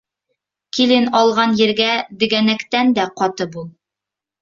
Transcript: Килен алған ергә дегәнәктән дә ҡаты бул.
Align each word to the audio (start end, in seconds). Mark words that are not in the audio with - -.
Килен 0.77 1.05
алған 1.19 1.53
ергә 1.61 1.91
дегәнәктән 2.25 2.93
дә 3.01 3.09
ҡаты 3.23 3.53
бул. 3.57 3.73